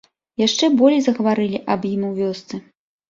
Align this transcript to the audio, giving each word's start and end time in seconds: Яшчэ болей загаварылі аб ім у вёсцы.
Яшчэ 0.41 0.69
болей 0.79 1.01
загаварылі 1.07 1.59
аб 1.75 1.85
ім 1.93 2.09
у 2.11 2.13
вёсцы. 2.21 2.63